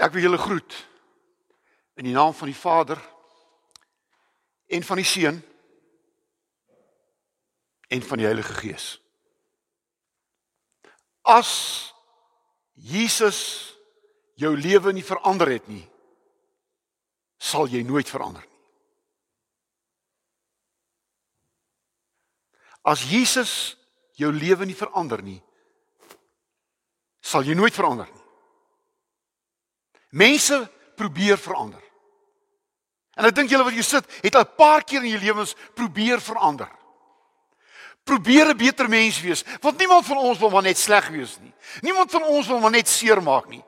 [0.00, 0.76] Ek wil julle groet
[2.00, 3.00] in die naam van die Vader
[4.72, 5.40] en van die Seun
[7.90, 8.86] en van die Heilige Gees.
[11.20, 11.50] As
[12.72, 13.40] Jesus
[14.40, 15.84] jou lewe nie verander het nie,
[17.36, 18.60] sal jy nooit verander nie.
[22.88, 23.76] As Jesus
[24.16, 25.40] jou lewe nie verander nie,
[27.20, 28.19] sal jy nooit verander nie.
[30.10, 31.82] Mense probeer verander.
[33.18, 35.54] En ek dink julle wat hier sit, het al 'n paar keer in julle lewens
[35.74, 36.68] probeer verander.
[38.04, 41.54] Probeer 'n beter mens wees, want niemand van ons wil maar net sleg wees nie.
[41.80, 43.64] Niemand van ons wil maar net seermaak nie.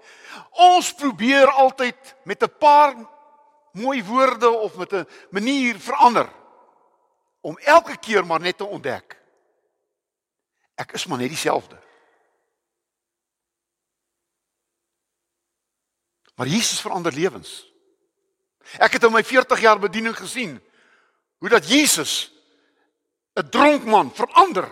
[0.51, 2.95] Ons probeer altyd met 'n paar
[3.73, 6.29] mooi woorde of met 'n manier verander
[7.41, 9.23] om elke keer maar net te ontdek
[10.83, 11.79] ek is maar net dieselfde.
[16.43, 17.73] Maar Jesus verander lewens.
[18.83, 20.57] Ek het in my 40 jaar bediening gesien
[21.39, 22.33] hoe dat Jesus
[23.39, 24.67] 'n dronk man verander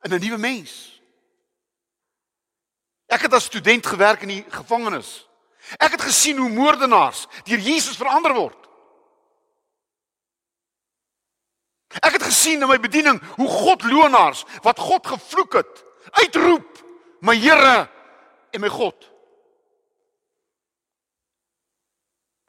[0.00, 1.02] in 'n nuwe mens.
[3.06, 5.26] Ek het as student gewerk in die gevangenis.
[5.76, 8.68] Ek het gesien hoe moordenaars deur Jesus verander word.
[11.88, 16.84] Ek het gesien in my bediening hoe God loonaars wat God gevloek het, uitroep,
[17.20, 17.90] "My Here
[18.50, 19.13] en my God."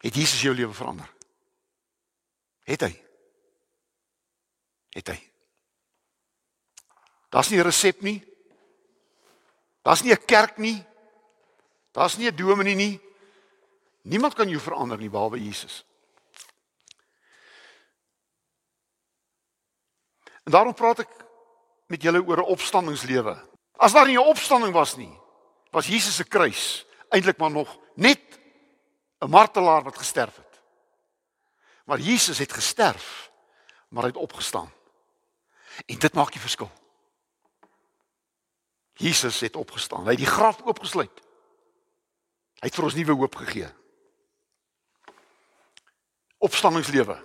[0.06, 1.10] Het Jesus jou lewe verander?
[2.70, 2.92] Het hy?
[4.94, 5.18] Het hy?
[7.34, 8.22] Daar's nie 'n resep nie.
[9.82, 10.86] Daar's nie 'n kerk nie.
[11.92, 13.02] Daar's nie 'n dominee nie.
[14.02, 15.86] Niemand kan jou verander nie behalwe Jesus.
[20.44, 21.10] En daarom praat ek
[21.88, 23.50] met julle oor 'n opstandingslewe.
[23.78, 25.20] As daar nie 'n opstanding was nie,
[25.72, 28.45] was Jesus se kruis eintlik maar nog net
[29.26, 30.62] 'n martelaar wat gesterf het.
[31.86, 33.32] Maar Jesus het gesterf,
[33.88, 34.74] maar hy het opgestaan.
[35.86, 36.72] En dit maak die verskil.
[38.94, 40.04] Jesus het opgestaan.
[40.04, 41.20] Hy het die graf oopgesluit.
[42.60, 43.68] Hy het vir ons nuwe hoop gegee.
[46.38, 47.18] Opstandingslewe.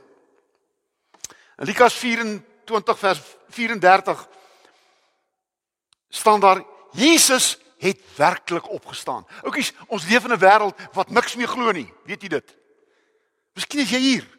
[1.57, 4.29] In Lukas 24 vers 34
[6.09, 9.27] staan daar Jesus het werklik opgestaan.
[9.43, 11.93] Oukies, ons leef in 'n wêreld wat niks meer glo nie.
[12.05, 12.57] Weet jy dit?
[13.55, 14.39] Miskien is jy hier.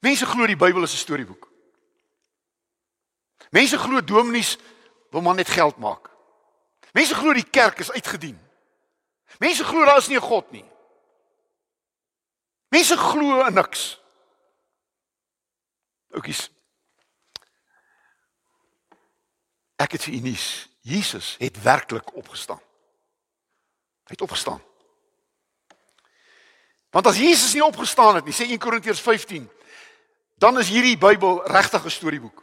[0.00, 1.48] Mense glo die Bybel is 'n storieboek.
[3.50, 4.56] Mense glo dominees
[5.10, 6.10] wil maar net geld maak.
[6.92, 8.40] Mense glo die kerk is uitgedien.
[9.38, 10.64] Mense glo daar is nie 'n God nie.
[12.68, 14.00] Mense glo in niks.
[16.10, 16.50] Oukies.
[19.76, 20.68] Ek het vir u nuus.
[20.86, 22.60] Jesus het werklik opgestaan.
[24.06, 24.62] Hy het opgestaan.
[26.90, 29.48] Want as Jesus nie opgestaan het nie, sê 1 Korintiërs 15,
[30.38, 32.42] dan is hierdie Bybel regtig 'n storieboek.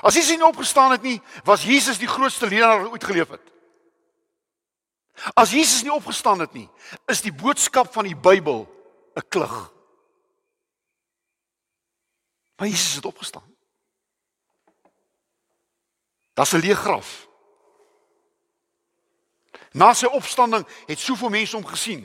[0.00, 3.52] As Jesus nie opgestaan het nie, was Jesus die grootste leraar ooit geleef het.
[5.34, 6.70] As Jesus nie opgestaan het nie,
[7.06, 8.64] is die boodskap van die Bybel
[9.14, 9.72] 'n klug.
[12.56, 13.56] Maar Jesus het opgestaan.
[16.34, 17.31] Daar's 'n leë graf.
[19.72, 22.04] Na sy opstanding het soveel mense hom gesien.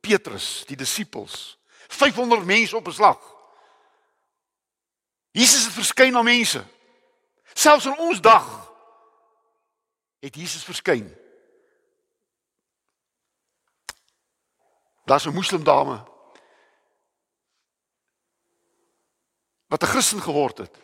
[0.00, 3.18] Petrus, die disippels, 500 mense op beslag.
[5.30, 6.64] Jesus het verskyn aan mense.
[7.52, 8.46] Selfs in ons dag
[10.20, 11.10] het Jesus verskyn.
[15.04, 16.04] Daar's 'n moslim dame
[19.66, 20.76] wat 'n Christen geword het.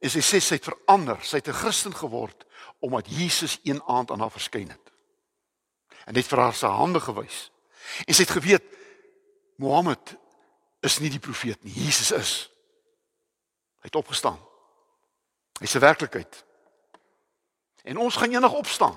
[0.00, 2.46] En sy sê sy het verander, sy het 'n Christen geword
[2.78, 4.87] omdat Jesus een aand aan haar verskyn het
[6.08, 7.48] en het vir haar sy hande gewys.
[8.06, 8.76] En sy het geweet
[9.60, 10.14] Mohammed
[10.86, 12.32] is nie die profeet nie, Jesus is.
[13.82, 14.38] Hy het opgestaan.
[15.60, 16.44] Hy's 'n werklikheid.
[17.82, 18.96] En ons gaan eendag opstaan.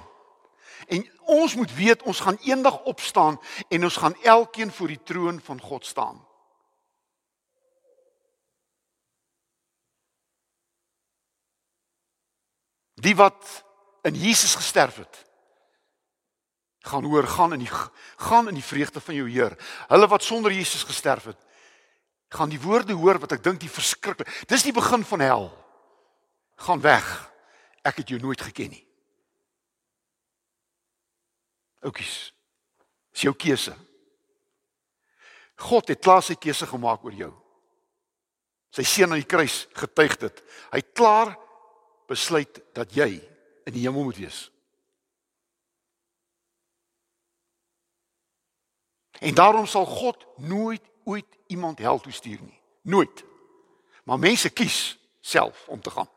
[0.87, 5.41] En ons moet weet ons gaan eendag opstaan en ons gaan elkeen voor die troon
[5.41, 6.27] van God staan.
[12.93, 13.65] Die wat
[14.01, 15.30] in Jesus gesterf het,
[16.81, 17.71] gaan hoor gaan in die
[18.17, 19.57] gaan in die vreugde van jou Heer.
[19.87, 21.37] Hulle wat sonder Jesus gesterf het,
[22.33, 24.29] gaan die woorde hoor wat ek dink die verskriklik.
[24.49, 25.45] Dis die begin van hel.
[26.61, 27.07] Gaan weg.
[27.85, 28.83] Ek het jou nooit geken nie.
[31.81, 32.31] Oukies.
[33.11, 33.73] Dis jou keuse.
[35.61, 37.31] God het klaar sy keuse gemaak oor jou.
[38.71, 40.43] Sy seun aan die kruis getuig dit.
[40.71, 41.35] Hy het klaar
[42.09, 43.19] besluit dat jy
[43.67, 44.45] in die hemel moet wees.
[49.21, 52.61] En daarom sal God nooit ooit iemand hel toe stuur nie.
[52.81, 53.23] Nooit.
[54.03, 56.09] Maar mense kies self om te gaan.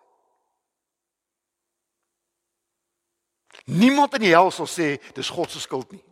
[3.65, 6.05] Niemand in die hel sal sê dis God se skuld nie.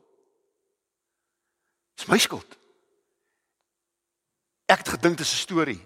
[1.95, 2.59] Dis my skuld.
[4.69, 5.81] Ek het gedink dit is 'n storie.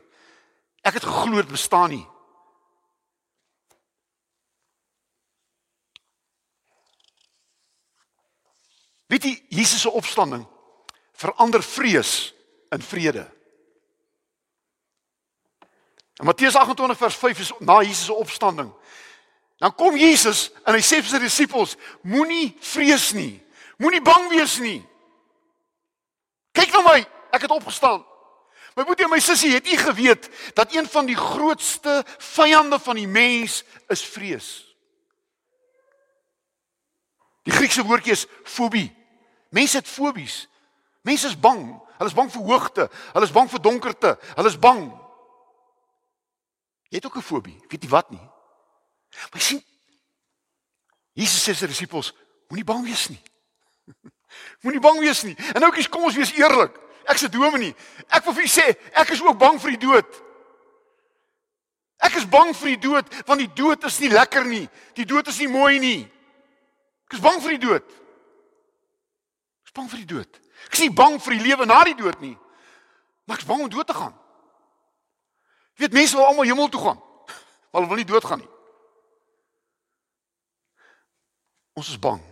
[0.82, 2.06] Ek het geglo dit bestaan nie.
[9.06, 10.54] Weet jy Jesus se opstanding
[11.16, 12.34] verander vrees
[12.70, 13.24] in vrede.
[16.16, 18.72] In Matteus 28 vers 5 is na Jesus se opstanding.
[19.56, 23.36] Dan kom Jesus en hy sê vir sy disippels: Moenie vrees nie.
[23.80, 24.80] Moenie bang wees nie.
[26.56, 27.00] Kyk na my,
[27.36, 28.04] ek het opgestaan.
[28.76, 32.96] My boetie en my sussie, het u geweet dat een van die grootste vyande van
[33.00, 34.48] die mens is vrees?
[37.48, 38.90] Die Griekse woordjie is fobie.
[39.54, 40.44] Mense het fobies.
[41.06, 41.62] Mense is bang.
[41.96, 44.82] Hulle is bang vir hoogte, hulle is bang vir donkerte, hulle is bang.
[46.90, 48.26] Jy het ook 'n fobie, weet jy wat nie?
[49.30, 49.62] Maar sien
[51.14, 52.12] Jesus sê sy disippels,
[52.48, 53.22] moenie bang wees nie.
[54.62, 55.36] moenie bang wees nie.
[55.54, 56.76] En nou kies kom ons wees eerlik.
[57.06, 57.74] Ek se dominee.
[58.08, 60.22] Ek wil vir u sê, ek is ook bang vir die dood.
[61.96, 64.68] Ek is bang vir die dood want die dood is nie lekker nie.
[64.94, 66.02] Die dood is nie mooi nie.
[67.06, 67.86] Ek is bang vir die dood.
[69.64, 70.45] Ek is bang vir die dood.
[70.66, 72.36] Ek is nie bang vir die lewe na die dood nie.
[73.24, 74.14] Maar ek is bang om dood te gaan.
[75.76, 77.00] Jy weet mense wil almal hemel toe gaan.
[77.70, 78.52] Maar hulle wil nie doodgaan nie.
[81.76, 82.22] Ons is bang.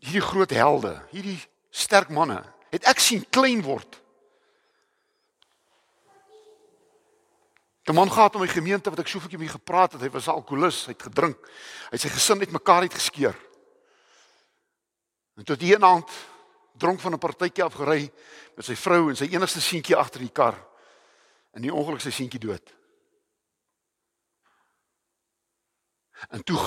[0.00, 1.36] Hierdie groot helde, hierdie
[1.74, 2.38] sterk manne,
[2.72, 4.00] het ek sien klein word.
[7.84, 10.10] 'n Man gehad in my gemeente wat ek so 'n bietjie mee gepraat het, hy
[10.10, 11.36] was 'n alkolikus, hy het gedrink.
[11.36, 13.36] Hy het sy gesin net mekaar uitgeskeer.
[15.34, 16.10] En tot die aand
[16.78, 18.12] dronk van 'n partytjie afgery
[18.56, 20.56] met sy vrou en sy enigste seentjie agter die kar.
[21.54, 22.74] In die ongeluk sy seentjie dood.
[26.30, 26.58] En toe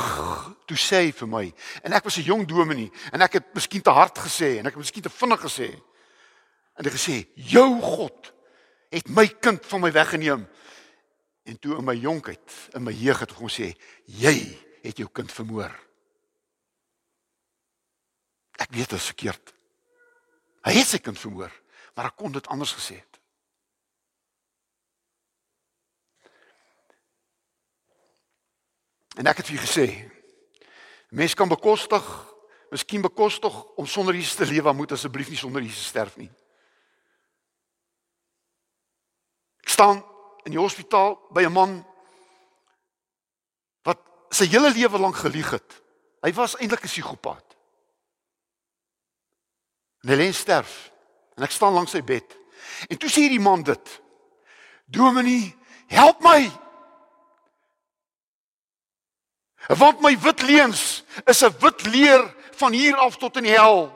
[0.65, 1.53] toe sê hy vir my
[1.83, 4.75] en ek was 'n jong dominee en ek het miskien te hard gesê en ek
[4.75, 5.81] het miskien te vinnig gesê.
[6.75, 8.33] En hy gesê: "Jou God
[8.89, 10.47] het my kind van my weggeneem."
[11.43, 13.75] En toe in my jonkheid, in my jeug het hom sê:
[14.05, 15.86] "Jy het jou kind vermoor."
[18.57, 19.53] Ek weet dit is verkeerd.
[20.65, 21.53] Hy het sy kind vermoor,
[21.95, 23.17] maar hy kon dit anders gesê het.
[29.17, 29.85] En ek het vir gesê,
[31.09, 32.03] mens kan bekostig,
[32.69, 36.29] miskien bekostig om sonder Jesus te lewe, moet asseblief nie sonder Jesus sterf nie.
[39.65, 40.03] Ek staan
[40.45, 41.73] in die hospitaal by 'n man
[43.83, 43.99] wat
[44.29, 45.81] sy hele lewe lank gelieg het.
[46.21, 47.46] Hy was eintlik 'n psigopaat.
[50.07, 50.87] En hy lê sterf
[51.35, 52.31] en ek staan langs sy bed.
[52.87, 53.89] En toe sê hierdie man dit:
[54.87, 55.51] "Dominee,
[55.91, 56.47] help my!"
[59.67, 62.23] Want my wit leuns is 'n wit leer
[62.55, 63.91] van hier af tot in die hel.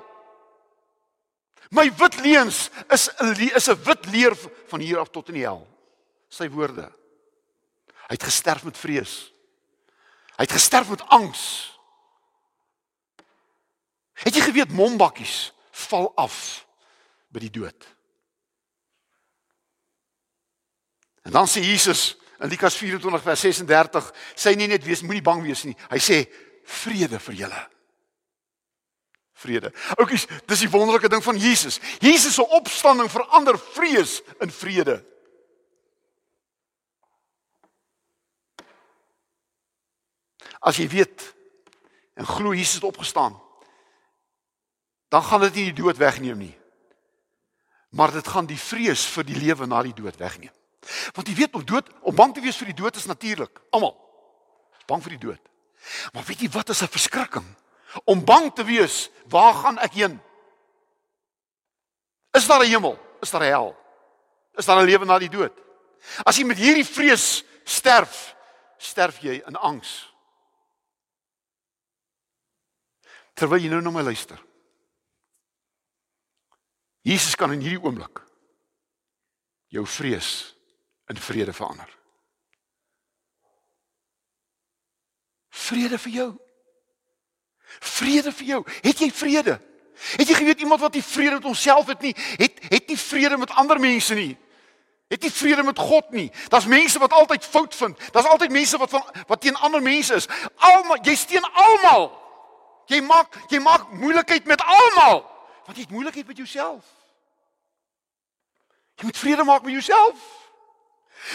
[1.72, 4.36] My wit leuns is 'n is 'n wit leer
[4.68, 5.64] van hier af tot in die hel.
[6.28, 6.92] Sy woorde.
[7.88, 9.32] Hy het gesterf met vrees.
[10.36, 11.72] Hy het gesterf met angs.
[14.14, 16.66] Het jy geweet mombakkies val af
[17.32, 17.88] by die dood?
[21.22, 25.44] En dan sê Jesus in Lukas 24 vers 36 sê nie net wees moenie bang
[25.46, 25.78] wees nie.
[25.92, 26.24] Hy sê
[26.82, 27.62] vrede vir julle.
[29.42, 29.72] Vrede.
[29.98, 31.80] Oukies, dis die wonderlike ding van Jesus.
[32.02, 35.00] Jesus se opstanding verander vrees in vrede.
[40.62, 41.26] As jy weet
[42.22, 43.34] en glo Jesus het opgestaan,
[45.12, 46.56] dan gaan dit nie die dood wegneem nie.
[47.92, 50.54] Maar dit gaan die vrees vir die lewe na die dood wegneem.
[51.14, 53.60] Want jy weet om dood, om bang te wees vir die dood is natuurlik.
[53.76, 53.98] Almal
[54.88, 55.52] bang vir die dood.
[56.16, 57.48] Maar weet jy wat is 'n verskrikking?
[58.04, 60.22] Om bang te wees, waar gaan ek heen?
[62.32, 62.98] Is daar 'n hemel?
[63.22, 63.78] Is daar 'n hel?
[64.56, 65.54] Is daar 'n lewe na die dood?
[66.24, 68.36] As jy met hierdie vrees sterf,
[68.78, 70.14] sterf jy in angs.
[73.34, 74.40] Terwyl jy nou na my luister.
[77.02, 78.22] Jesus kan in hierdie oomblik
[79.72, 80.52] jou vrees
[81.10, 81.90] in vrede verander.
[85.50, 86.30] Vrede vir jou.
[87.80, 88.62] Vrede vir jou.
[88.82, 89.58] Het jy vrede?
[90.18, 93.38] Het jy geweet iemand wat nie vrede met homself het nie, het het nie vrede
[93.38, 94.38] met ander mense nie.
[95.12, 96.32] Het nie vrede met God nie.
[96.48, 98.00] Daar's mense wat altyd fout vind.
[98.12, 100.28] Daar's altyd mense wat van wat teen ander mense is.
[100.56, 102.12] Almal, jy steen almal.
[102.86, 105.31] Jy maak jy maak moeilikheid met almal.
[105.66, 106.86] Want jy het moeilikheid met jouself.
[108.96, 110.18] Jy moet vrede maak met jouself.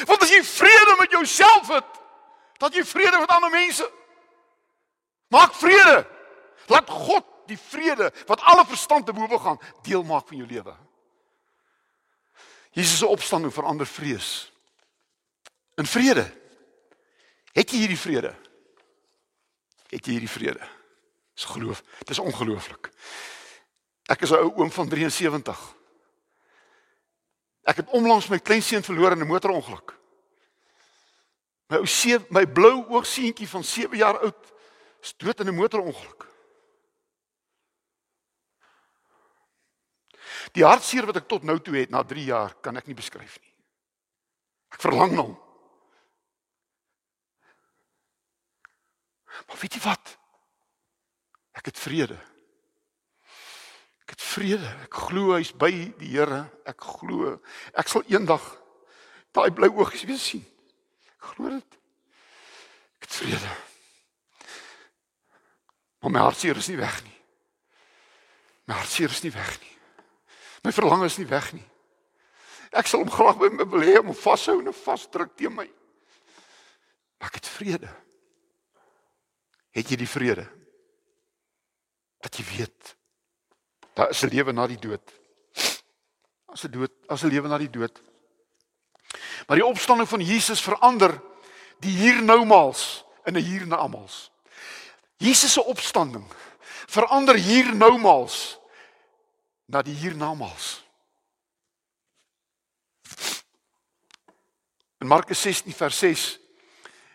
[0.05, 2.01] Want as jy vrede met jouself het,
[2.59, 3.91] dan jy vrede met ander mense.
[5.29, 6.07] Maak vrede.
[6.67, 10.75] Laat God die vrede wat alle verstand te bowe gaan deel maak van jou lewe.
[12.71, 14.53] Jesus se opstanding verander vrees
[15.75, 16.27] in vrede.
[17.53, 18.35] Het jy hierdie vrede?
[19.89, 20.69] Het jy hierdie vrede?
[21.37, 21.83] Dis geloof.
[21.99, 22.91] Dit is ongelooflik.
[24.07, 25.75] Ek is 'n ou oom van 73.
[27.67, 29.99] Ek het onlangs my kleinseun verloor in 'n motorongeluk.
[31.69, 34.53] My ou seun, my blou oogseentjie van 7 jaar oud,
[35.03, 36.27] is dood in 'n motorongeluk.
[40.53, 43.41] Die hartseer wat ek tot nou toe het na 3 jaar, kan ek nie beskryf
[43.41, 43.55] nie.
[44.71, 45.39] Ek verlang na hom.
[49.47, 50.19] Maar weet jy wat?
[51.53, 52.36] Ek het vrede.
[54.07, 54.69] Ek het vrede.
[54.87, 56.45] Ek glo hy's by die Here.
[56.63, 57.35] Ek glo
[57.75, 58.45] ek sal eendag
[59.35, 60.45] daai blou oogies weer sien.
[61.19, 61.79] Ek glo dit.
[62.97, 63.55] Ek het vrede.
[66.01, 67.17] Maar my hartseer is nie weg nie.
[68.71, 69.75] My hartseer is nie weg nie.
[70.63, 71.67] My verlange is nie weg nie.
[72.77, 75.67] Ek sal hom graag by my wil hê om vashou en vasdruk teen my.
[77.19, 77.91] Maar ek het vrede.
[79.75, 80.47] Het jy die vrede?
[82.23, 82.95] Dat jy weet
[83.97, 85.13] daar is 'n lewe na die dood.
[86.53, 88.01] As 'n dood, as 'n lewe na die dood.
[89.47, 91.21] Maar die opstanding van Jesus verander
[91.81, 94.31] die hier noumaals in 'n hier na almals.
[95.17, 96.27] Jesus se opstanding
[96.87, 98.59] verander hier noumaals
[99.67, 100.85] na die hiernamaals.
[104.99, 106.39] In Markus 16 vers 6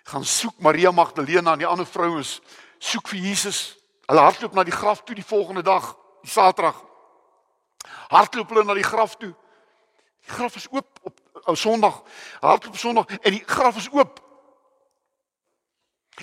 [0.04, 2.40] gaan soek Maria Magdalena en die ander vrouens
[2.80, 3.78] soek vir Jesus.
[4.06, 6.84] Hulle hardloop na die graf toe die volgende dag, die Saterdag.
[8.12, 9.34] Hardloop hulle na die graf toe.
[10.22, 12.02] Die graf is oop op ou Sondag.
[12.40, 14.20] Hardloop op Sondag en die graf is oop.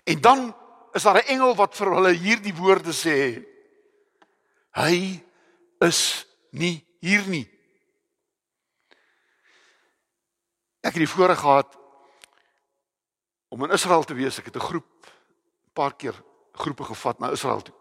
[0.04, 0.56] En dan
[0.92, 3.44] is daar 'n engel wat vir hulle hierdie woorde sê.
[4.70, 5.24] Hy
[5.78, 7.46] is nie hier nie.
[10.80, 11.78] Ek het die voorreg gehad
[13.48, 14.38] om in Israel te wees.
[14.38, 15.06] Ek het 'n groep
[15.66, 16.14] 'n paar keer
[16.52, 17.77] groepe gevat na Israel toe.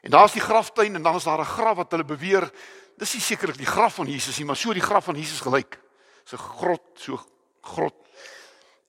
[0.00, 2.50] En daar's die graftuin en dan is daar 'n graf wat hulle beweer.
[2.96, 5.80] Dis nie sekerlik die graf van Jesus nie, maar so die graf van Jesus gelyk.
[6.24, 7.20] So 'n grot, so
[7.60, 7.94] grot.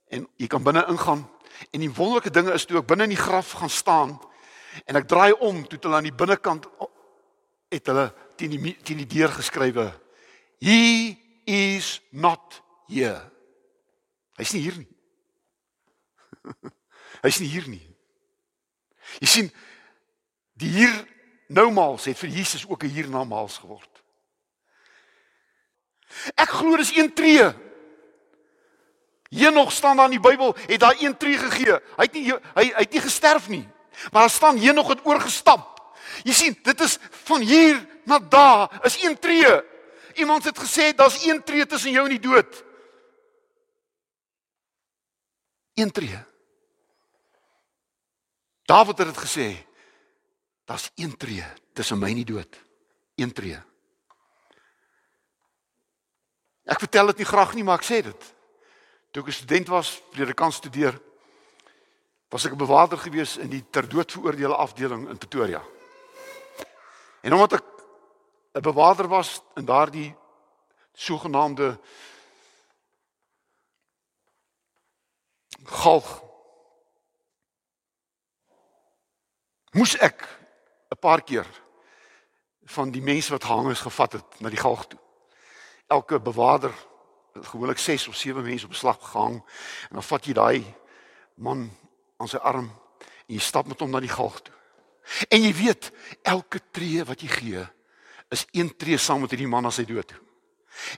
[0.08, 1.30] En jy kan binne ingaan.
[1.72, 4.20] En die wonderlike dinge is toe ek binne in die graf gaan staan
[4.86, 6.68] en ek draai om toe hulle aan die binnekant
[7.70, 9.92] het hulle teen die teen die deur geskrywe
[10.62, 13.32] he is not here.
[14.38, 14.88] Hy's nie hier nie.
[17.26, 17.84] Hy's nie hier nie.
[19.22, 19.52] Jy sien
[20.62, 20.94] die hier
[21.52, 24.04] noumaals het vir Jesus ook 'n hiernamaals geword
[26.36, 27.50] ek glo dis een tree
[29.32, 32.32] hier nog staan daar in die Bybel het daar een tree gegee hy het nie
[32.32, 33.68] hy hy het nie gesterf nie
[34.12, 35.72] maar daar staan hier nog het oorgestap
[36.26, 39.62] Jy sien, dit is van hier na daar is een tree.
[40.14, 42.64] Iemand het gesê daar's een tree tussen jou en die dood.
[45.74, 46.20] Een tree.
[48.68, 49.48] Dawid het dit gesê.
[50.66, 52.60] Daar's een tree tussen my en die dood.
[53.16, 53.60] Een tree.
[56.64, 58.34] Ek vertel dit nie graag nie, maar ek sê dit.
[59.12, 61.02] Toe ek 'n student was, predikant studeer,
[62.30, 65.62] was ek 'n bewaarder gewees in die ter dood veroordeelde afdeling in Pretoria.
[67.22, 67.66] En omdat ek
[68.54, 70.16] 'n bewaarder was in daardie
[70.94, 71.80] sogenaamde
[75.64, 76.24] galg
[79.72, 80.41] moes ek
[80.92, 81.48] 'n paar keer
[82.64, 85.00] van die mense wat gehang is gevat het na die galg toe.
[85.88, 86.74] Elke bewaarder
[87.34, 89.36] gewoonlik 6 of 7 mense op slag gehang
[89.90, 90.76] en dan vat jy daai
[91.36, 91.70] man
[92.18, 92.68] aan sy arm
[93.28, 94.56] en jy stap met hom na die galg toe.
[95.32, 97.64] En jy weet, elke tree wat jy gee,
[98.30, 100.12] is een tree saam met hierdie man as hy dood.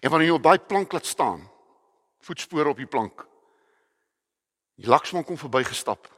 [0.02, 1.46] En wanneer jy op daai plank laat staan,
[2.22, 3.26] voetspore op die plank.
[4.76, 6.10] Die laksman kom verbygestap.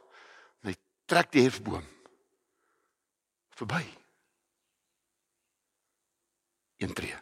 [0.64, 0.74] Hy
[1.06, 1.84] trek die hefboom
[3.56, 3.84] verby.
[6.76, 7.14] Een tree.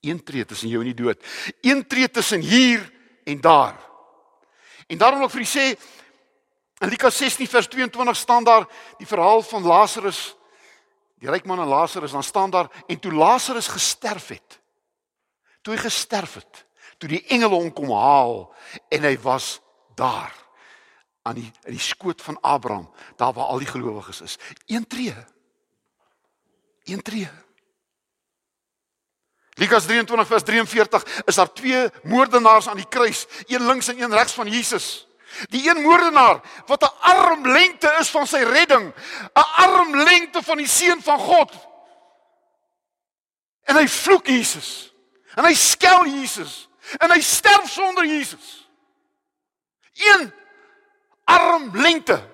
[0.00, 1.20] Een tree tussen jou en die dood.
[1.60, 2.92] Een tree tussen hier
[3.24, 3.76] en daar.
[4.86, 5.66] En daarom wil ek vir u sê,
[6.82, 8.66] In Lukas 16 vers 22 staan daar
[8.98, 10.36] die verhaal van Lazarus.
[11.22, 14.58] Die ryk man en Lazarus, dan staan daar en toe Lazarus gesterf het.
[15.62, 16.64] Toe hy gesterf het,
[16.98, 18.50] toe die engele hom kom haal
[18.90, 19.60] en hy was
[19.94, 20.34] daar
[21.22, 24.38] aan die in die skoot van Abraham, daar waar al die gelowiges is.
[24.66, 25.14] Een tree.
[26.84, 27.30] Een tree.
[29.54, 34.12] Lukas 23 vers 43 is daar twee moordenaars aan die kruis, een links en een
[34.12, 35.06] regs van Jesus.
[35.48, 38.94] Die een moordenaar wat 'n armlengte is van sy redding,
[39.34, 41.52] 'n armlengte van die seun van God.
[43.62, 44.94] En hy vloek Jesus.
[45.34, 46.68] En hy skel Jesus.
[46.98, 48.68] En hy sterf sonder Jesus.
[49.92, 50.32] Een
[51.24, 52.30] armlengte.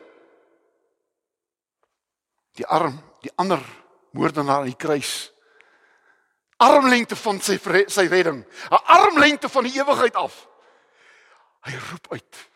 [2.53, 3.63] Die arm, die ander
[4.11, 5.33] moordenaar aan die kruis
[6.59, 10.49] armlengte van sy sy redding, 'n armlengte van die ewigheid af.
[11.63, 12.49] Hy roep uit.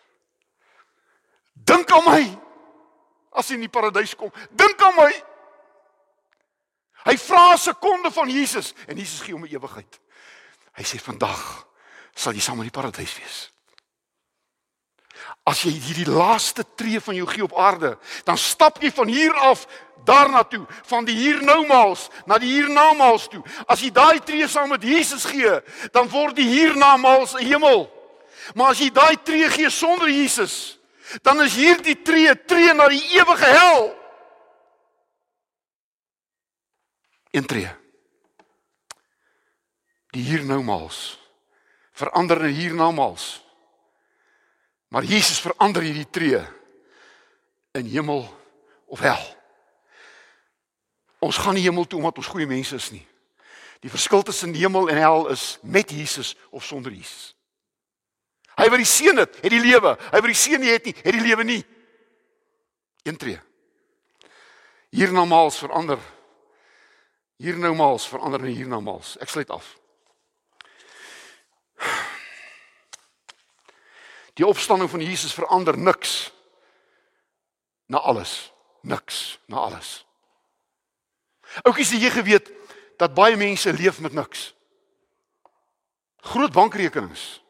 [1.55, 2.39] Dink aan my
[3.33, 4.33] as jy in die paradys kom.
[4.51, 5.25] Dink aan my.
[7.05, 10.01] Hy vra 'n sekonde van Jesus en Jesus gee hom 'n ewigheid.
[10.73, 11.67] Hy sê vandag
[12.15, 13.52] sal jy saam in die paradys wees.
[15.43, 19.35] As jy hierdie laaste tree van jou gee op aarde, dan stap jy van hier
[19.35, 19.67] af
[20.05, 23.43] daarna toe, van die hier noumaals na die hiernamaals toe.
[23.67, 25.59] As jy daai tree saam met Jesus gee,
[25.95, 27.91] dan word die hiernamaals 'n hemel.
[28.55, 30.79] Maar as jy daai tree gee sonder Jesus,
[31.23, 33.95] dan is hierdie tree tree na die ewige hel.
[37.31, 37.71] Een tree.
[40.13, 41.19] Die hiernamaals
[41.93, 43.45] verander na hiernamaals.
[44.93, 46.41] Maar Jesus verander hierdie tree
[47.73, 48.27] in hemel
[48.85, 49.23] of hel.
[51.19, 53.07] Ons gaan nie hemel toe omdat ons goeie mense is nie.
[53.81, 57.33] Die verskil tussen hemel en hel is met Jesus of sonder Jesus.
[58.53, 59.95] Hy wat die seën het, het die lewe.
[60.11, 61.63] Hy wat die seën nie het nie, het die lewe nie.
[63.09, 63.41] Een tree.
[64.93, 66.05] Hier normaals verander.
[67.41, 69.17] Hier noumaals verander en hier noumaals.
[69.25, 69.73] Ek sluit af.
[74.39, 76.33] Die opstanding van Jesus verander niks
[77.87, 78.53] na alles.
[78.83, 80.07] Niks na alles.
[81.63, 82.49] Oukies, jy geweet
[82.99, 84.53] dat baie mense leef met niks.
[86.33, 87.43] Groot bankrekenings.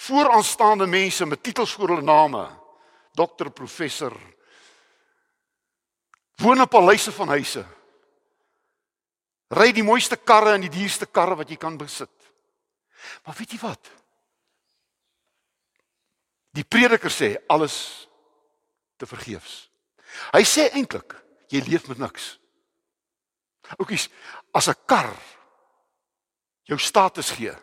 [0.00, 2.48] Vooraanstaande mense met titels voor hulle name.
[3.12, 4.16] Dokter, professor.
[6.40, 7.64] Woon op paleise van huise.
[9.50, 12.12] Ry die mooiste karre en die duurste karre wat jy kan besit.
[13.24, 13.90] Maar weet jy wat?
[16.56, 18.08] Die prediker sê alles
[18.98, 19.68] te vergeefs.
[20.34, 21.14] Hy sê eintlik
[21.50, 22.38] jy leef met niks.
[23.78, 24.08] Oukies,
[24.52, 25.14] as 'n kar
[26.64, 27.54] jou status gee,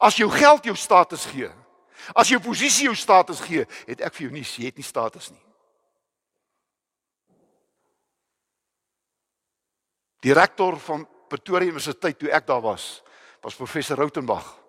[0.00, 1.50] as jou geld jou status gee,
[2.14, 5.30] as jou posisie jou status gee, het ek vir jou nie, jy het nie status
[5.30, 5.44] nie.
[10.22, 13.02] Die rektor van Pretoria Universiteit toe ek daar was,
[13.42, 14.61] was professor Rautenbach.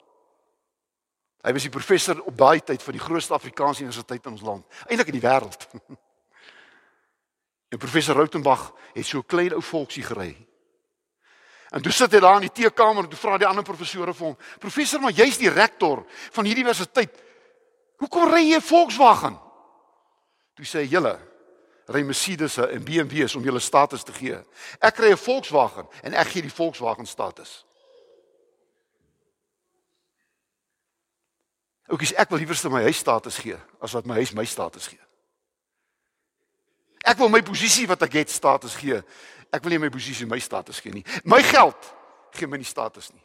[1.44, 4.64] Hy was die professor op daai tyd van die grootste Afrikaanse universiteit in ons land,
[4.88, 5.68] eintlik in die wêreld.
[7.74, 10.38] en professor Rautenbach het so 'n klein ou volksie gery.
[11.74, 14.28] En toe sit hy daar in die teekamer en toe vra die ander professore vir
[14.28, 17.24] hom: "Professor, maar jy's die rektor van hierdie universiteit.
[17.98, 19.40] Hoekom ry jy 'n Volkswagen?"
[20.56, 21.20] Toe sê hy: "Julle
[21.88, 24.38] ry Mercedes en BMW's om julle status te gee.
[24.80, 27.66] Ek ry 'n Volkswagen en ek gee die Volkswagen status."
[31.92, 34.88] Oukies, ek wil liewer vir my huis status gee as wat my huis my status
[34.88, 35.02] gee.
[37.04, 39.02] Ek wil my posisie wat ek het status gee.
[39.52, 41.04] Ek wil nie my posisie my status gee nie.
[41.28, 41.90] My geld
[42.34, 43.24] gee my nie status nie.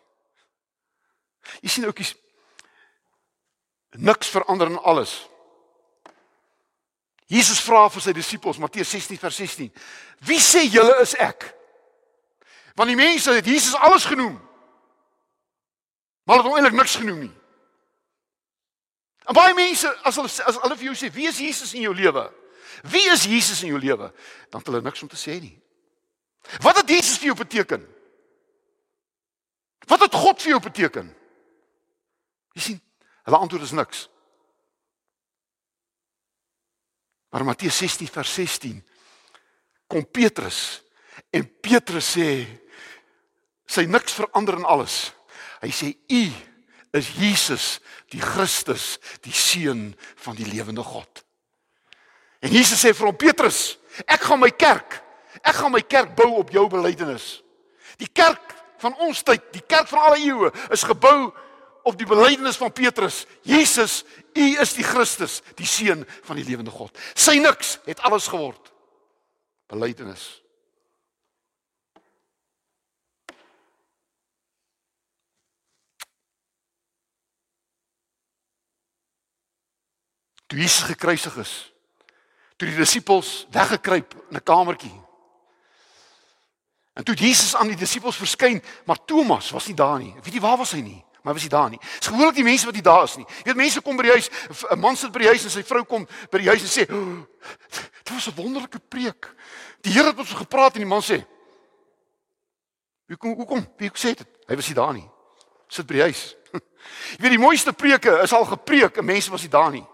[1.63, 2.17] Jy sien oukies
[3.97, 5.15] niks verander in alles.
[7.29, 9.71] Jesus vra vir sy disippels Matteus 16 vers 16.
[10.27, 11.47] Wie sê julle is ek?
[12.75, 14.35] Want die mense het Jesus alles genoem.
[16.25, 17.35] Maar hulle het hom eintlik niks genoem nie.
[19.29, 21.95] En baie mense as hulle as hulle vir jou sê wie is Jesus in jou
[21.95, 22.25] lewe?
[22.89, 24.09] Wie is Jesus in jou lewe?
[24.49, 25.55] Dan het hulle niks om te sê nie.
[26.65, 27.85] Wat het Jesus vir jou beteken?
[29.89, 31.11] Wat het God vir jou beteken?
[32.57, 32.81] Jy sien,
[33.29, 34.07] hulle antwoord is niks.
[37.29, 38.81] Maar Matteus 16 vers 16
[39.89, 40.81] kom Petrus
[41.35, 42.29] en Petrus sê
[43.69, 45.11] sy niks verander in alles.
[45.61, 46.23] Hy sê u
[46.97, 47.79] is Jesus
[48.13, 49.93] die Christus, die seun
[50.25, 51.25] van die lewende God.
[52.41, 55.01] En Jesus sê vir hom Petrus, ek gaan my kerk,
[55.43, 57.41] ek gaan my kerk bou op jou belydenis.
[57.99, 61.33] Die kerk van ons tyd, die kerk van alle eeue is gebou
[61.89, 63.25] op die belydenis van Petrus.
[63.43, 64.05] Jesus,
[64.39, 66.95] U is die Christus, die seun van die lewende God.
[67.19, 68.71] Sy niks het alles geword.
[69.69, 70.29] Belydenis.
[80.49, 81.53] Toe Jesus gekruisig is,
[82.57, 84.97] toe die disippels weggekruip in 'n kamertjie.
[86.99, 90.15] En toe Jesus aan die disippels verskyn, maar Thomas was nie daar nie.
[90.23, 91.05] Weet jy waar was hy nie?
[91.23, 91.79] Maar was hy daar nie?
[91.99, 93.27] Dis gewoonlik die mense wat nie daar is nie.
[93.39, 94.31] Jy weet mense kom by die huis,
[94.71, 96.93] 'n man sit by die huis en sy vrou kom by die huis en sê,
[96.93, 97.27] oh,
[98.03, 99.35] "Dit was 'n wonderlike preek.
[99.83, 101.25] Die Here het ons gepraat en die man sê,
[103.07, 103.67] "Wie kom hoekom?
[103.77, 104.27] Wie sê dit?
[104.49, 105.11] Hy was nie daar nie.
[105.69, 106.35] Sit by die huis."
[107.19, 109.87] Jy weet die mooiste preke is al gepreek en mense was nie daar nie.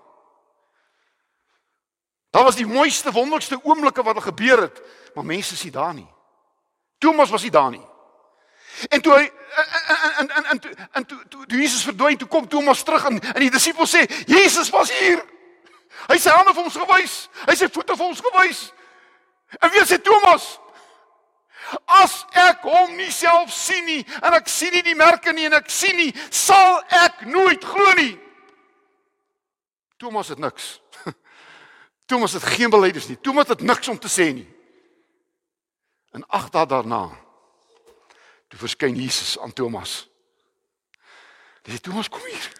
[2.34, 4.82] Daar was die mooiste wonderlikste oomblikke wat er gebeur het,
[5.14, 6.08] maar mense is nie daar nie.
[6.98, 7.86] Thomas was nie daar nie.
[8.88, 9.30] En toe hy
[10.14, 13.20] en en en en toe en toe toe Jesus verdwyn, toe kom Thomas terug en
[13.20, 15.22] en die disippels sê Jesus was hier.
[16.10, 17.14] Hy sê hande vir ons gewys.
[17.46, 18.66] Hy sê voete vir ons gewys.
[19.60, 20.58] En wie sê Thomas?
[22.02, 25.60] As ek hom nie self sien nie en ek sien nie die merke nie en
[25.62, 28.16] ek sien nie, sal ek nooit glo nie.
[30.02, 30.80] Thomas het niks.
[32.06, 33.20] Thomas het geen belydenis nie.
[33.20, 34.48] Thomas het niks om te sê nie.
[36.14, 37.08] En ag dae daarna
[38.48, 40.04] toe verskyn Jesus aan Thomas.
[41.64, 42.50] Dis Thomas kom hier.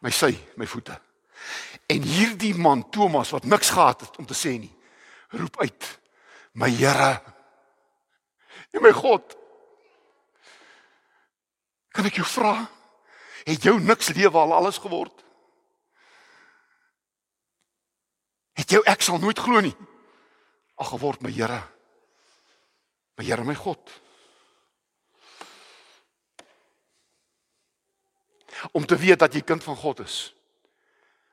[0.00, 0.94] My sy, my voete.
[1.90, 4.72] En hierdie man Thomas wat niks gehad het om te sê nie,
[5.34, 5.88] roep uit:
[6.52, 7.22] "My Here
[8.70, 9.36] en my God."
[11.90, 12.70] Kan ek jou vra,
[13.44, 15.24] het jou niks lewe al alles geword?
[18.60, 19.76] Het jou ek sal nooit glo nie
[20.80, 21.60] ag geword my Here.
[23.18, 23.90] My Here my God.
[28.72, 30.34] Om te weet dat jy kind van God is.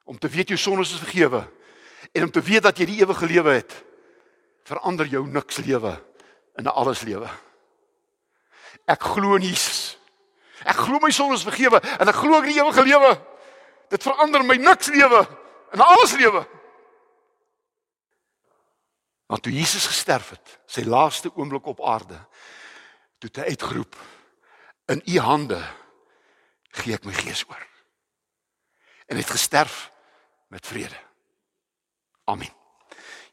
[0.08, 1.44] Om te weet jou sondes is vergewe
[2.12, 3.74] en om te weet dat jy die ewige lewe het.
[4.68, 5.96] Verander jou niks lewe
[6.56, 7.30] in 'n alles lewe.
[8.88, 9.98] Ek glo in Jesus.
[10.64, 13.20] Ek glo my sondes vergewe en ek glo in die ewige lewe.
[13.90, 15.28] Dit verander my niks lewe
[15.72, 16.57] in 'n alles lewe.
[19.28, 22.20] Want toe Jesus gesterf het, sy laaste oomblik op aarde,
[23.20, 23.96] toe hy uitgeroep:
[24.88, 25.60] "In u hande
[26.80, 27.68] gee ek my gees oor."
[29.08, 29.92] En hy het gesterf
[30.48, 31.00] met vrede.
[32.24, 32.52] Amen.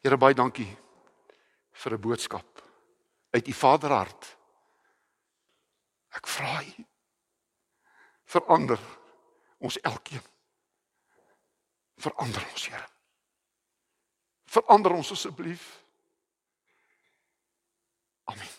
[0.01, 0.77] Here baie dankie
[1.71, 2.63] vir 'n boodskap
[3.29, 4.37] uit u Vaderhart.
[6.09, 6.85] Ek vra u
[8.23, 8.79] verander
[9.57, 10.23] ons elkeen.
[11.95, 12.87] Verander ons, Here.
[14.45, 15.84] Verander ons asseblief.
[18.31, 18.51] Amen.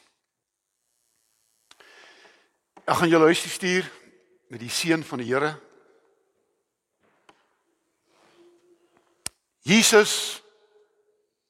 [2.87, 3.87] Ek gaan julle huis stuur
[4.49, 5.55] met die seën van die Here.
[9.67, 10.43] Jesus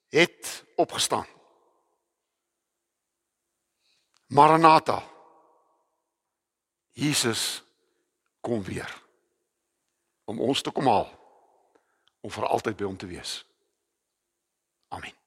[0.08, 1.26] het opgestaan.
[4.26, 5.02] Maranatha.
[6.92, 7.62] Jesus
[8.40, 9.02] kom weer
[10.24, 11.10] om ons te kom haal
[12.20, 13.38] om vir altyd by hom te wees.
[14.88, 15.25] Amen.